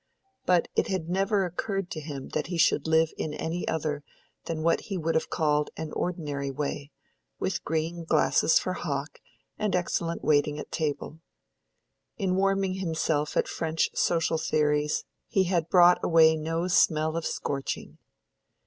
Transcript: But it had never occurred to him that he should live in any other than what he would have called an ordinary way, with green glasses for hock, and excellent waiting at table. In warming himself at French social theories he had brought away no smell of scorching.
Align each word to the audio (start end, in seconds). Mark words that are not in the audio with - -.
But 0.47 0.67
it 0.75 0.87
had 0.87 1.09
never 1.09 1.45
occurred 1.45 1.91
to 1.91 1.99
him 1.99 2.29
that 2.29 2.47
he 2.47 2.57
should 2.57 2.87
live 2.87 3.11
in 3.19 3.35
any 3.35 3.67
other 3.67 4.03
than 4.45 4.63
what 4.63 4.81
he 4.89 4.97
would 4.97 5.13
have 5.13 5.29
called 5.29 5.69
an 5.77 5.91
ordinary 5.93 6.49
way, 6.49 6.89
with 7.37 7.63
green 7.63 8.03
glasses 8.05 8.57
for 8.57 8.73
hock, 8.73 9.19
and 9.59 9.75
excellent 9.75 10.23
waiting 10.23 10.57
at 10.57 10.71
table. 10.71 11.19
In 12.17 12.35
warming 12.35 12.79
himself 12.79 13.37
at 13.37 13.47
French 13.47 13.91
social 13.93 14.39
theories 14.39 15.03
he 15.27 15.43
had 15.43 15.69
brought 15.69 16.03
away 16.03 16.35
no 16.35 16.67
smell 16.67 17.15
of 17.15 17.23
scorching. 17.23 17.99